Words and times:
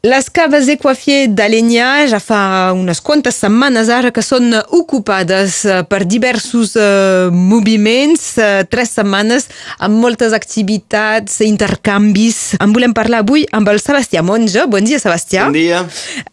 Les 0.00 0.30
caves 0.32 0.64
Equafier 0.72 1.26
d'Alenyà 1.36 2.06
ja 2.08 2.16
fa 2.24 2.40
unes 2.72 3.02
quantes 3.04 3.36
setmanes 3.42 3.90
ara 3.92 4.08
que 4.16 4.22
són 4.24 4.54
ocupades 4.72 5.58
eh, 5.68 5.82
per 5.84 6.06
diversos 6.08 6.72
uh, 6.80 7.28
moviments, 7.28 8.22
uh, 8.40 8.62
tres 8.64 8.94
setmanes 8.96 9.50
amb 9.76 10.00
moltes 10.00 10.32
activitats, 10.32 11.42
intercanvis. 11.44 12.38
En 12.64 12.72
volem 12.72 12.94
parlar 12.96 13.20
avui 13.20 13.44
amb 13.52 13.68
el 13.68 13.82
Sebastià 13.82 14.22
Monge. 14.24 14.64
Bon 14.72 14.88
dia, 14.88 15.02
Sebastià. 15.02 15.50
Bon 15.50 15.58
dia. 15.58 15.82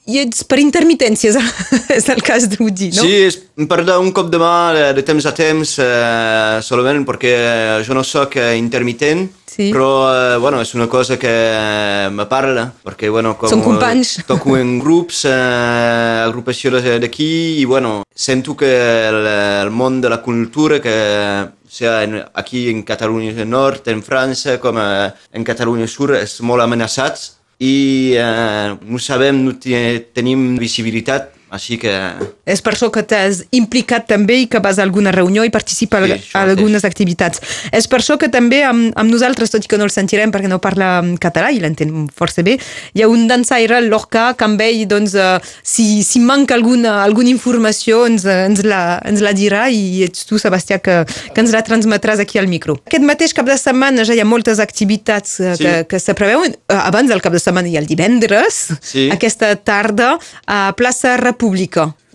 I 0.08 0.22
ets 0.24 0.48
per 0.48 0.62
intermitències, 0.64 1.36
és 1.98 2.08
el 2.14 2.24
cas 2.24 2.48
de 2.48 2.62
dir, 2.72 2.94
no? 2.96 3.04
Sí, 3.04 3.18
és 3.28 3.36
per 3.68 3.82
un 3.98 4.14
cop 4.16 4.32
de 4.32 4.40
mà 4.40 4.56
de 4.96 5.04
temps 5.04 5.28
a 5.28 5.36
temps, 5.36 5.76
eh, 5.84 6.64
solament 6.64 7.04
perquè 7.04 7.36
jo 7.84 8.00
no 8.00 8.08
sóc 8.08 8.40
intermitent, 8.40 9.28
Sí. 9.48 9.70
però 9.72 9.90
eh, 10.12 10.38
bueno, 10.38 10.60
és 10.62 10.74
una 10.76 10.88
cosa 10.92 11.16
que 11.18 11.32
me 12.12 12.26
parla, 12.28 12.66
perquè 12.84 13.08
bueno, 13.10 13.38
com 13.40 13.50
Són 13.50 13.62
companys. 13.64 14.18
toco 14.28 14.58
en 14.60 14.78
grups, 14.80 15.24
eh, 15.26 16.24
agrupació 16.26 16.72
d'aquí, 16.78 17.60
i 17.62 17.66
bueno, 17.66 18.04
sento 18.14 18.58
que 18.58 18.68
el, 19.08 19.22
el 19.64 19.72
món 19.72 20.02
de 20.02 20.10
la 20.10 20.22
cultura, 20.22 20.82
que 20.82 21.48
sea 21.68 22.04
en, 22.04 22.22
aquí 22.34 22.70
en 22.70 22.84
Catalunya 22.84 23.46
Nord, 23.46 23.88
en 23.88 24.04
França, 24.04 24.60
com 24.60 24.78
eh, 24.78 25.12
en 25.32 25.44
Catalunya 25.48 25.88
Sur, 25.88 26.14
és 26.16 26.42
molt 26.42 26.62
amenaçat 26.64 27.32
i 27.60 28.14
eh, 28.20 28.76
no 28.84 29.00
sabem, 29.00 29.40
no 29.46 29.56
te- 29.58 30.12
tenim 30.14 30.58
visibilitat, 30.60 31.32
així 31.52 31.78
que... 31.80 31.92
És 32.48 32.62
per 32.64 32.74
això 32.76 32.90
que 32.94 33.04
t'has 33.08 33.42
implicat 33.56 34.06
també 34.08 34.42
i 34.44 34.48
que 34.52 34.60
vas 34.64 34.80
a 34.80 34.84
alguna 34.86 35.12
reunió 35.16 35.44
i 35.48 35.52
participa 35.54 36.00
Sí, 36.06 36.14
a, 36.34 36.42
algunes 36.44 36.84
activitats. 36.88 37.42
És 37.76 37.88
per 37.88 38.00
això 38.02 38.18
que 38.20 38.30
també 38.32 38.62
amb, 38.68 38.92
amb 39.00 39.12
nosaltres, 39.12 39.52
tot 39.54 39.64
i 39.64 39.70
que 39.72 39.78
no 39.80 39.86
el 39.88 39.92
sentirem 39.94 40.32
perquè 40.34 40.50
no 40.52 40.60
parla 40.64 41.02
català 41.24 41.50
i 41.56 41.60
l'entén 41.64 41.94
força 42.16 42.44
bé, 42.44 42.58
hi 42.94 43.04
ha 43.04 43.08
un 43.12 43.28
dansaire, 43.30 43.80
Lorca, 43.88 44.34
que 44.38 44.46
amb 44.48 44.62
ell, 44.64 44.84
doncs, 44.90 45.16
eh, 45.16 45.38
si, 45.64 46.04
si 46.04 46.20
manca 46.24 46.56
alguna, 46.56 46.98
alguna 47.04 47.32
informació 47.32 48.04
ens, 48.08 48.26
eh, 48.28 48.44
ens, 48.50 48.64
la, 48.68 49.00
ens 49.08 49.24
la 49.24 49.34
dirà 49.38 49.68
i 49.72 50.04
ets 50.08 50.28
tu, 50.28 50.40
Sebastià, 50.42 50.80
que, 50.84 51.00
que 51.34 51.44
ens 51.44 51.56
la 51.56 51.64
transmetràs 51.68 52.20
aquí 52.24 52.40
al 52.40 52.48
micro. 52.52 52.78
Aquest 52.88 53.08
mateix 53.08 53.34
cap 53.38 53.48
de 53.48 53.56
setmana 53.60 54.04
ja 54.08 54.16
hi 54.18 54.24
ha 54.24 54.28
moltes 54.28 54.60
activitats 54.64 55.40
eh, 55.40 55.56
Sí. 55.58 55.64
que, 55.64 55.74
que 55.90 56.00
se 56.04 56.14
preveuen. 56.14 56.54
Abans 56.68 57.10
del 57.10 57.22
cap 57.24 57.34
de 57.34 57.40
setmana 57.42 57.72
ha 57.72 57.80
el 57.82 57.88
divendres, 57.88 58.68
Sí. 58.82 59.08
aquesta 59.14 59.56
tarda, 59.56 60.18
a 60.46 60.74
Plaça 60.78 61.16
República. 61.18 61.37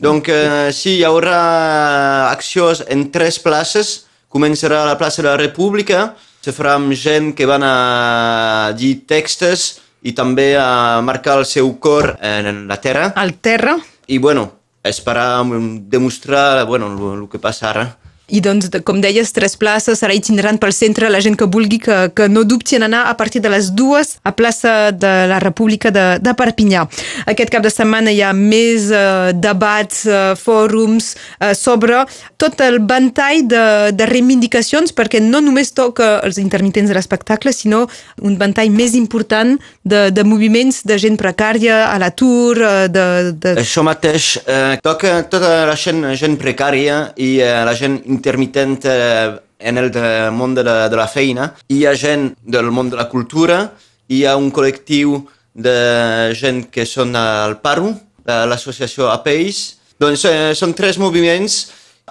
Donc, 0.03 0.29
eh, 0.29 0.71
sí, 0.75 0.99
hi 0.99 1.05
haurà 1.07 2.31
accions 2.31 2.83
en 2.91 3.07
tres 3.15 3.39
places. 3.43 3.93
Començarà 4.33 4.83
a 4.83 4.89
la 4.89 4.99
plaça 4.99 5.23
de 5.23 5.29
la 5.29 5.37
República, 5.37 6.15
se 6.43 6.51
farà 6.57 6.75
amb 6.79 6.95
gent 6.99 7.33
que 7.39 7.47
van 7.47 7.63
a 7.63 8.73
dir 8.75 9.05
textos 9.07 9.79
i 10.03 10.15
també 10.17 10.57
a 10.59 11.01
marcar 11.05 11.39
el 11.39 11.47
seu 11.47 11.69
cor 11.79 12.17
en 12.19 12.67
la 12.67 12.81
terra. 12.81 13.13
al 13.15 13.35
terra 13.35 13.77
I, 14.09 14.19
bueno, 14.19 14.51
esperar 14.83 15.45
mm, 15.45 15.89
demostrar 15.89 16.67
bueno, 16.67 16.91
el 17.15 17.29
que 17.29 17.39
passa 17.39 17.71
ara. 17.71 17.85
I 18.33 18.41
doncs, 18.41 18.71
com 18.89 19.01
deies, 19.05 19.33
tres 19.37 19.59
places 19.61 20.01
serà 20.01 20.15
itinerant 20.17 20.59
pel 20.61 20.73
centre, 20.73 21.11
la 21.13 21.21
gent 21.21 21.37
que 21.37 21.49
vulgui 21.53 21.79
que, 21.85 21.99
que 22.17 22.29
no 22.33 22.47
dubti 22.49 22.79
en 22.79 22.87
anar 22.89 23.05
a 23.11 23.17
partir 23.19 23.43
de 23.45 23.51
les 23.53 23.71
dues 23.77 24.17
a 24.25 24.33
plaça 24.33 24.91
de 24.93 25.13
la 25.29 25.39
República 25.43 25.93
de, 25.93 26.07
de 26.23 26.33
Perpinyà. 26.39 26.87
Aquest 27.29 27.53
cap 27.53 27.65
de 27.65 27.73
setmana 27.73 28.13
hi 28.13 28.23
ha 28.25 28.33
més 28.37 28.89
eh, 28.89 29.33
debats, 29.37 30.07
eh, 30.09 30.23
fòrums 30.41 31.13
eh, 31.13 31.53
sobre 31.59 32.05
tot 32.41 32.61
el 32.65 32.81
ventall 32.89 33.45
de, 33.49 33.65
de 33.93 34.09
reivindicacions 34.09 34.95
perquè 34.97 35.21
no 35.23 35.43
només 35.45 35.75
toca 35.77 36.15
els 36.25 36.41
intermitents 36.41 36.89
de 36.89 36.97
l'espectacle, 36.97 37.53
sinó 37.53 37.85
un 38.25 38.39
ventall 38.41 38.73
més 38.73 38.97
important 38.99 39.59
de, 39.85 40.09
de 40.15 40.25
moviments 40.25 40.83
de 40.89 40.99
gent 40.99 41.21
precària, 41.21 41.85
a 41.91 42.01
l'atur, 42.01 42.57
eh, 42.57 42.89
de, 42.93 43.07
de, 43.37 43.55
Això 43.61 43.85
mateix 43.85 44.39
eh, 44.47 44.79
toca 44.83 45.19
tota 45.29 45.53
la 45.69 45.77
gent, 45.77 46.07
gent 46.17 46.41
precària 46.41 47.03
i 47.21 47.35
eh, 47.45 47.53
la 47.67 47.77
gent 47.77 48.01
intermitent 48.23 48.87
eh, 48.87 49.35
en 49.59 49.79
el 49.79 49.91
món 50.35 50.55
de 50.55 50.63
la, 50.67 50.89
de 50.89 50.99
la 50.99 51.09
feina. 51.11 51.53
Hi 51.69 51.85
ha 51.87 51.97
gent 51.99 52.33
del 52.43 52.71
món 52.71 52.91
de 52.91 52.99
la 52.99 53.09
cultura, 53.11 53.73
hi 54.09 54.25
ha 54.25 54.39
un 54.39 54.51
col·lectiu 54.55 55.21
de 55.53 56.33
gent 56.39 56.69
que 56.73 56.87
són 56.87 57.17
al 57.19 57.59
paro, 57.61 57.93
de 58.23 58.43
l'associació 58.47 59.11
APEIS. 59.11 59.63
Doncs 60.01 60.27
eh, 60.31 60.51
són 60.59 60.75
tres 60.79 60.99
moviments 61.03 61.65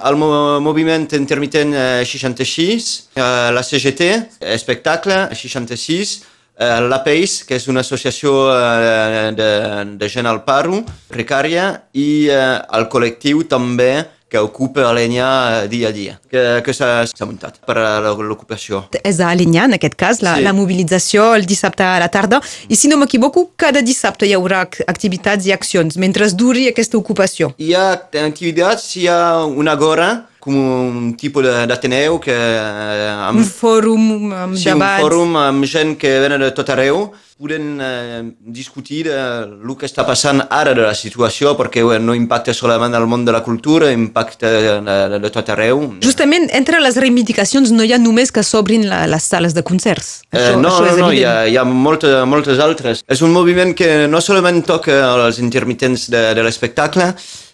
el 0.08 0.16
mo 0.16 0.60
moviment 0.64 1.08
intermitent 1.14 1.74
eh, 1.76 2.04
66, 2.06 3.10
eh, 3.16 3.52
la 3.52 3.64
CGT, 3.64 4.08
espectacle 4.54 5.18
66, 5.36 6.14
eh, 6.56 6.80
l'APEIS, 6.88 7.42
que 7.48 7.58
és 7.60 7.68
una 7.68 7.84
associació 7.84 8.34
eh, 8.54 9.32
de, 9.38 9.52
de 10.00 10.10
gent 10.10 10.30
al 10.30 10.44
paro, 10.48 10.82
precària, 11.12 11.68
i 11.94 12.30
eh, 12.32 12.40
el 12.78 12.88
col·lectiu 12.94 13.44
també 13.52 13.92
que 14.32 14.40
ocupa 14.40 14.86
Alenya 14.90 15.28
eh, 15.66 15.68
dia 15.68 15.90
a 15.90 15.92
dia, 15.92 16.14
que, 16.32 16.62
que 16.64 16.72
s'ha 16.74 17.04
muntat 17.28 17.58
per 17.68 17.76
a 17.78 18.00
l'ocupació. 18.16 18.86
és 19.04 19.20
a 19.20 19.28
Alinyà, 19.34 19.66
en 19.68 19.74
aquest 19.76 19.96
cas, 20.00 20.22
la, 20.24 20.38
Sí. 20.38 20.44
la 20.48 20.54
mobilització 20.56 21.36
el 21.36 21.46
dissabte 21.46 21.84
a 21.84 22.00
la 22.00 22.08
tarda. 22.08 22.40
I 22.70 22.76
si 22.80 22.88
no 22.88 22.96
m'equivoco, 22.98 23.50
cada 23.58 23.82
dissabte 23.82 24.26
hi 24.26 24.32
haurà 24.34 24.62
ac- 24.70 24.82
activitats 24.88 25.46
i 25.46 25.52
accions, 25.52 25.98
mentre 25.98 26.30
duri 26.32 26.70
aquesta 26.72 26.98
ocupació. 26.98 27.52
Hi 27.60 27.74
ha 27.76 27.92
activitats, 28.24 28.96
hi 28.96 29.08
ha 29.12 29.44
una 29.46 29.74
agora, 29.74 30.30
com 30.42 30.58
un 30.58 31.12
tipus 31.20 31.46
d'Ateneu 31.46 32.18
que 32.20 32.34
eh, 32.36 33.10
amb 33.30 33.40
Un 33.44 33.46
fòrum 33.48 34.08
amb 34.34 34.58
Sí, 34.58 34.70
un 34.72 34.80
debats. 34.82 35.04
fòrum 35.06 35.36
amb 35.38 35.66
gent 35.70 35.96
que 36.02 36.18
venen 36.24 36.42
de 36.42 36.52
tot 36.58 36.70
arreu. 36.74 37.12
Podem 37.42 37.80
eh, 37.82 38.22
discutir 38.54 39.08
eh, 39.10 39.16
el 39.50 39.72
que 39.78 39.88
està 39.90 40.04
passant 40.06 40.44
ara 40.54 40.76
de 40.78 40.84
la 40.86 40.94
situació, 40.94 41.56
perquè 41.58 41.82
bé, 41.88 41.96
no 41.98 42.14
impacta 42.14 42.54
solament 42.54 42.94
el 42.94 43.08
món 43.10 43.24
de 43.26 43.34
la 43.34 43.42
cultura, 43.42 43.90
impacta 43.92 44.52
de, 44.52 44.76
de, 44.86 45.20
de 45.24 45.32
tot 45.34 45.50
arreu. 45.50 45.82
Justament, 46.06 46.46
entre 46.54 46.78
les 46.84 47.00
reivindicacions 47.02 47.72
no 47.74 47.82
hi 47.88 47.96
ha 47.96 48.02
només 48.02 48.30
que 48.34 48.44
s'obrin 48.46 48.86
les 48.90 49.24
sales 49.26 49.56
de 49.58 49.64
concerts. 49.66 50.20
Eh, 50.30 50.52
no, 50.58 50.70
això 50.70 50.92
no, 50.92 51.08
no, 51.08 51.12
hi 51.18 51.24
ha, 51.26 51.36
hi 51.50 51.58
ha 51.58 51.66
moltes, 51.66 52.14
moltes 52.30 52.62
altres. 52.62 53.02
És 53.10 53.22
un 53.26 53.34
moviment 53.34 53.74
que 53.74 54.06
no 54.08 54.22
solament 54.22 54.62
toca 54.66 55.00
els 55.26 55.42
intermitents 55.42 56.10
de, 56.14 56.28
de 56.38 56.46
l'espectacle, 56.46 57.10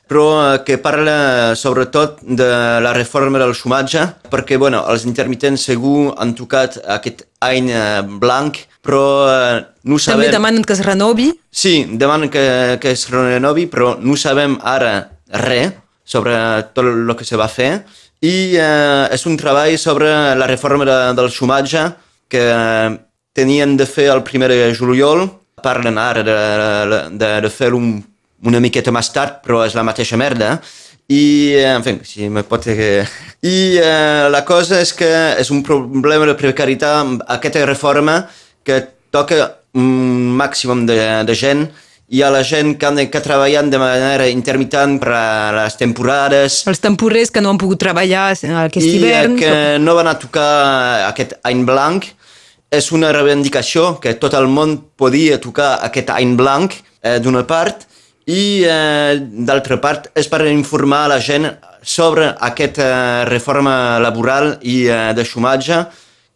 però 0.08 0.26
eh, 0.40 0.64
que 0.66 0.78
parla 0.82 1.54
sobretot 1.56 2.22
de 2.22 2.48
la 2.84 2.94
reforma 2.96 3.40
del 3.42 3.54
xumatge, 3.56 4.06
perquè 4.32 4.58
bueno, 4.58 4.84
els 4.90 5.06
intermitents 5.06 5.68
segur 5.70 6.14
han 6.18 6.34
tocat 6.38 6.80
aquest 6.98 7.26
any 7.44 7.70
eh, 7.72 8.02
blanc, 8.24 8.64
però 8.82 9.04
eh, 9.28 9.60
no 9.84 10.00
També 10.00 10.28
sabem... 10.30 10.32
demanen 10.40 10.64
que 10.64 10.78
es 10.78 10.84
renovi. 10.86 11.30
Sí, 11.52 11.86
demanen 12.00 12.32
que, 12.32 12.78
que 12.82 12.96
es 12.96 13.08
renovi, 13.12 13.68
però 13.68 13.96
no 14.00 14.16
sabem 14.18 14.58
ara 14.64 14.96
res 15.44 15.76
sobre 16.08 16.36
tot 16.74 16.88
el 16.88 17.16
que 17.20 17.28
se 17.28 17.40
va 17.40 17.50
fer. 17.52 17.84
I 18.24 18.56
eh, 18.58 19.08
és 19.14 19.28
un 19.30 19.36
treball 19.38 19.76
sobre 19.78 20.10
la 20.40 20.48
reforma 20.48 20.88
de, 20.88 21.00
del 21.20 21.30
xumatge 21.30 21.84
que 22.32 22.48
tenien 23.38 23.76
de 23.78 23.86
fer 23.86 24.08
el 24.14 24.24
primer 24.24 24.50
de 24.50 24.72
juliol. 24.76 25.28
Parlen 25.62 25.98
ara 25.98 26.24
de, 26.24 26.38
de, 27.18 27.30
de 27.44 27.50
fer 27.52 27.74
un, 27.74 28.00
una 28.46 28.60
miqueta 28.62 28.94
més 28.94 29.10
tard, 29.14 29.42
però 29.46 29.64
és 29.66 29.76
la 29.78 29.86
mateixa 29.88 30.18
merda. 30.20 30.58
I, 31.08 31.56
eh, 31.56 31.72
en 31.72 31.84
fi, 31.86 31.96
si 32.04 32.28
me 32.30 32.44
pot... 32.44 32.68
I 32.68 33.56
eh, 33.80 34.28
la 34.30 34.44
cosa 34.46 34.82
és 34.84 34.92
que 34.94 35.08
és 35.40 35.50
un 35.56 35.64
problema 35.64 36.28
de 36.28 36.36
precarietat 36.36 37.00
amb 37.00 37.24
aquesta 37.38 37.64
reforma 37.66 38.26
que 38.68 38.82
toca 39.14 39.54
un 39.78 40.34
màxim 40.36 40.86
de, 40.90 41.00
de 41.24 41.36
gent. 41.38 41.68
Hi 42.08 42.22
ha 42.24 42.30
la 42.32 42.44
gent 42.48 42.76
que 42.80 42.88
han 42.88 43.00
que 43.12 43.22
treballant 43.24 43.72
de 43.72 43.80
manera 43.80 44.28
intermitent 44.32 44.96
per 45.00 45.12
a 45.12 45.24
les 45.58 45.76
temporades 45.80 46.62
Els 46.72 46.80
temporers 46.80 47.34
que 47.36 47.44
no 47.44 47.52
han 47.52 47.60
pogut 47.60 47.82
treballar 47.84 48.30
aquest 48.32 48.80
i 48.80 48.94
hivern. 48.96 49.36
que 49.40 49.52
no 49.84 49.96
van 49.96 50.08
a 50.08 50.16
tocar 50.20 51.08
aquest 51.10 51.36
any 51.44 51.66
blanc. 51.68 52.08
És 52.72 52.92
una 52.92 53.14
reivindicació 53.16 53.94
que 54.04 54.18
tot 54.20 54.34
el 54.36 54.48
món 54.52 54.76
podia 55.00 55.38
tocar 55.40 55.78
aquest 55.88 56.10
any 56.12 56.36
blanc, 56.36 56.74
eh, 57.00 57.20
d'una 57.24 57.46
part, 57.48 57.88
i 58.28 58.64
eh, 58.68 59.16
d'altra 59.48 59.80
part 59.80 60.12
és 60.18 60.28
per 60.28 60.44
informar 60.52 61.06
la 61.08 61.20
gent 61.24 61.48
sobre 61.82 62.34
aquesta 62.44 63.24
reforma 63.30 63.98
laboral 64.04 64.58
i 64.68 64.84
eh, 64.92 65.14
de 65.16 65.24
xumatge 65.24 65.86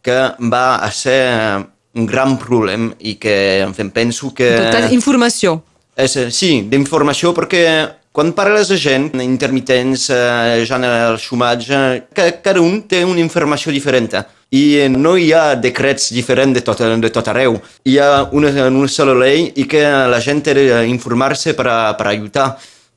que 0.02 0.18
va 0.50 0.66
a 0.80 0.90
ser 0.90 1.20
eh, 1.28 1.64
un 1.94 2.06
gran 2.08 2.38
problema 2.40 2.94
i 2.98 3.18
que, 3.20 3.60
en 3.60 3.74
fi, 3.76 3.84
penso 3.92 4.32
que... 4.32 4.48
Tota 4.56 4.88
informació. 4.96 5.60
És, 5.94 6.16
eh, 6.16 6.30
sí, 6.32 6.62
d'informació 6.72 7.34
perquè 7.36 7.64
quan 8.12 8.32
parles 8.36 8.72
de 8.72 8.78
gent, 8.80 9.10
intermitents, 9.20 10.08
eh, 10.12 10.64
gent 10.68 10.88
al 10.88 11.18
xumatge, 11.20 11.82
ca, 12.16 12.30
cada 12.44 12.60
un 12.64 12.82
té 12.88 13.04
una 13.04 13.20
informació 13.20 13.72
diferent 13.72 14.08
i 14.52 14.62
eh, 14.82 14.88
no 14.92 15.14
hi 15.16 15.30
ha 15.32 15.54
decrets 15.56 16.10
diferents 16.12 16.54
de 16.54 16.60
tot, 16.64 16.82
de 16.84 17.10
tot 17.10 17.28
arreu. 17.32 17.56
Hi 17.88 17.96
ha 17.98 18.10
una, 18.36 18.52
una 18.68 18.88
sola 18.88 19.14
llei 19.24 19.48
i 19.56 19.64
que 19.68 19.80
la 19.82 20.20
gent 20.20 20.44
té 20.44 20.54
d'informar-se 20.58 21.56
per, 21.56 21.66
a, 21.72 21.78
per 21.96 22.10
ajudar 22.12 22.50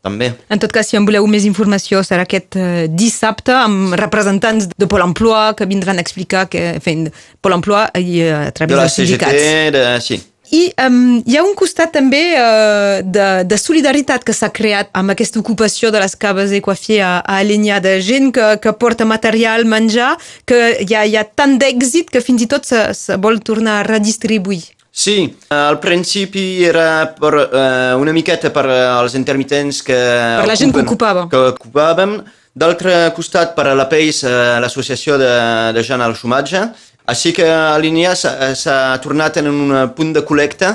també. 0.05 0.33
En 0.53 0.61
tot 0.61 0.73
cas, 0.75 0.85
si 0.91 0.99
en 0.99 1.07
voleu 1.07 1.25
més 1.31 1.47
informació, 1.47 2.03
serà 2.05 2.27
aquest 2.27 2.59
eh, 2.59 2.85
dissabte 2.91 3.55
amb 3.55 3.95
representants 3.97 4.67
de 4.75 4.89
Pol 4.91 5.01
Emploi 5.07 5.55
que 5.57 5.65
vindran 5.69 5.97
a 5.97 6.05
explicar 6.05 6.45
que, 6.51 6.75
en 6.75 6.83
fi, 6.83 6.97
Pol 7.41 7.55
Emploi 7.57 7.87
i 8.03 8.21
eh, 8.27 8.31
a 8.35 8.45
De 8.51 8.55
través 8.59 8.77
la 8.77 8.85
dels 8.85 8.99
CGT, 8.99 9.09
sindicats. 9.09 9.77
de, 9.79 9.85
sí. 10.05 10.19
I 10.55 10.61
um, 10.85 11.23
hi 11.25 11.35
ha 11.37 11.43
un 11.43 11.55
costat 11.57 11.91
també 11.95 12.21
uh, 12.37 13.01
de, 13.03 13.27
de 13.49 13.57
solidaritat 13.59 14.23
que 14.27 14.35
s'ha 14.35 14.51
creat 14.55 14.91
amb 14.95 15.11
aquesta 15.11 15.41
ocupació 15.41 15.91
de 15.91 15.99
les 16.03 16.15
caves 16.19 16.53
Equafier 16.55 17.01
a, 17.03 17.13
a 17.19 17.39
Alenya, 17.41 17.81
de 17.83 17.97
gent 18.05 18.31
que, 18.35 18.53
que 18.63 18.75
porta 18.79 19.07
material, 19.09 19.65
menjar, 19.67 20.13
que 20.47 20.61
hi 20.85 20.95
ha, 20.95 21.03
hi 21.03 21.17
ha 21.19 21.25
tant 21.25 21.57
d'èxit 21.61 22.13
que 22.13 22.23
fins 22.23 22.45
i 22.45 22.49
tot 22.51 22.67
se, 22.69 22.85
se 22.95 23.19
vol 23.21 23.41
tornar 23.43 23.81
a 23.81 23.85
redistribuir. 23.89 24.63
Sí, 24.95 25.17
al 25.51 25.81
principi 25.83 26.63
era 26.63 26.87
per, 27.19 27.33
uh, 27.35 27.99
una 27.99 28.13
miqueta 28.15 28.53
per 28.55 28.63
als 28.69 29.17
intermitents 29.19 29.81
que... 29.83 29.97
Per 30.39 30.47
la 30.47 30.55
gent 30.55 30.71
que 30.71 30.85
ocupava. 30.85 31.27
Que 31.31 31.41
ocupàvem. 31.51 32.21
D'altre 32.55 33.09
costat, 33.17 33.51
per 33.57 33.65
a 33.67 33.75
la 33.75 33.89
PEIS, 33.91 34.23
uh, 34.23 34.55
l'associació 34.63 35.17
de, 35.19 35.33
de 35.75 35.83
gent 35.83 36.05
al 36.05 36.15
xumatge. 36.15 36.69
Així 37.05 37.33
que 37.37 37.45
a 37.45 37.77
l'INIA 37.77 38.15
s'ha 38.17 38.77
tornat 39.03 39.37
en 39.41 39.49
un 39.51 39.73
punt 39.97 40.13
de 40.15 40.23
col·lecte 40.25 40.73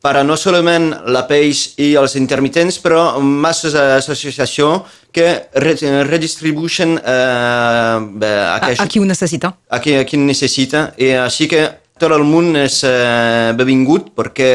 per 0.00 0.14
a 0.16 0.22
no 0.24 0.36
solament 0.40 0.90
la 1.12 1.26
PEIS 1.28 1.74
i 1.84 1.90
els 2.00 2.16
intermitents, 2.16 2.78
però 2.80 3.20
masses 3.20 3.74
associacions 3.76 4.96
que 5.12 5.26
redistribueixen 5.60 6.96
eh, 6.96 8.30
a, 8.30 8.56
a 8.56 8.88
qui 8.88 9.02
ho 9.02 9.04
necessita. 9.04 9.52
A 9.68 9.80
qui, 9.82 9.98
a 10.00 10.06
qui 10.08 10.20
necessita. 10.20 10.90
I 10.96 11.12
així 11.26 11.50
que 11.52 11.66
tot 12.00 12.14
el 12.16 12.24
món 12.24 12.54
és 12.56 12.80
eh, 12.88 13.52
benvingut 13.58 14.14
perquè 14.16 14.50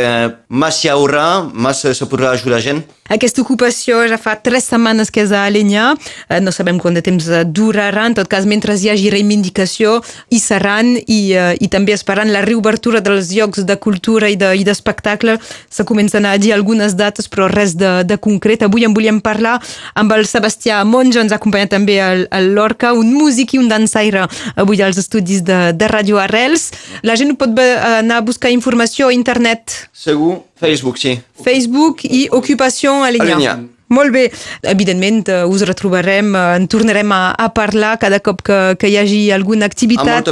més 0.50 0.82
hi 0.82 0.90
haurà, 0.90 1.28
més 1.54 1.84
se 1.86 2.10
podrà 2.10 2.34
ajudar 2.34 2.64
gent. 2.66 2.82
Aquesta 3.06 3.44
ocupació 3.44 4.00
ja 4.10 4.18
fa 4.18 4.34
tres 4.42 4.66
setmanes 4.66 5.12
que 5.14 5.22
és 5.22 5.30
a 5.30 5.44
Alenya, 5.46 5.92
eh, 6.26 6.40
no 6.42 6.50
sabem 6.50 6.80
quant 6.82 6.96
de 6.98 7.04
temps 7.06 7.28
durarà, 7.54 8.08
en 8.10 8.16
tot 8.18 8.26
cas 8.26 8.48
mentre 8.50 8.74
hi 8.74 8.90
hagi 8.90 9.12
reivindicació 9.14 10.00
hi 10.34 10.40
seran 10.42 10.96
i, 10.98 11.20
eh, 11.38 11.54
i 11.62 11.70
també 11.70 11.94
esperant 11.94 12.32
la 12.34 12.42
reobertura 12.42 13.04
dels 13.06 13.30
llocs 13.30 13.62
de 13.62 13.76
cultura 13.78 14.32
i 14.34 14.36
d'espectacle 14.36 15.36
de, 15.38 15.52
se 15.70 15.86
comencen 15.86 16.26
a 16.26 16.34
dir 16.42 16.56
algunes 16.56 16.96
dates 16.98 17.30
però 17.30 17.46
res 17.52 17.76
de, 17.78 18.02
de 18.10 18.18
concret. 18.18 18.66
Avui 18.66 18.88
en 18.90 18.98
volíem 18.98 19.22
parlar 19.22 19.60
amb 19.94 20.12
el 20.18 20.26
Sebastià 20.26 20.82
Monjo, 20.84 21.22
ens 21.22 21.36
acompanya 21.36 21.70
també 21.78 22.00
el, 22.02 22.26
el 22.34 22.56
Lorca, 22.58 22.96
un 22.98 23.14
músic 23.14 23.54
i 23.54 23.62
un 23.62 23.70
dansaire 23.70 24.26
avui 24.56 24.82
als 24.82 24.98
estudis 24.98 25.46
de, 25.46 25.76
de 25.78 25.92
Radio 25.94 26.18
Arrels. 26.18 26.72
La 27.06 27.14
gent 27.14 27.38
pot 27.38 27.54
anar 27.54 28.18
a 28.18 28.26
buscar 28.26 28.50
informació 28.50 29.14
a 29.14 29.14
internet. 29.14 29.92
Segur, 29.94 30.42
Facebook, 30.66 31.00
sí. 31.02 31.16
Facebook 31.46 32.06
i 32.10 32.26
Ocupació 32.32 32.98
Alinyà. 33.06 33.38
Alinyà. 33.38 33.56
Molt 33.88 34.12
bé. 34.12 34.32
Evidentment, 34.66 35.28
uh, 35.30 35.46
us 35.46 35.62
retrobarem, 35.68 36.34
uh, 36.34 36.56
en 36.58 36.66
tornarem 36.68 37.12
a, 37.14 37.36
a 37.38 37.52
parlar 37.54 37.96
cada 38.02 38.20
cop 38.20 38.42
que, 38.46 38.60
que 38.82 38.90
hi 38.90 38.98
hagi 38.98 39.22
alguna 39.36 39.70
activitat 39.70 40.32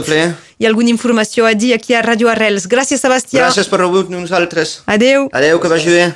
i 0.57 0.65
alguna 0.65 0.89
informació 0.89 1.45
a 1.45 1.53
dir 1.53 1.73
aquí 1.77 1.93
a 1.93 2.01
Radio 2.01 2.31
Arrels. 2.33 2.65
Gràcies, 2.71 3.03
Sebastià. 3.03 3.45
Gràcies 3.45 3.69
per 3.69 3.83
rebut 3.83 4.09
nosaltres. 4.09 4.81
Adeu. 4.89 5.29
Adeu, 5.33 5.61
que 5.61 5.69
vagi 5.69 5.93
bé. 5.93 6.11